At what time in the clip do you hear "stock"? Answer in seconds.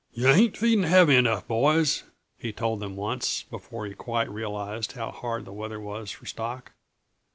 6.25-6.71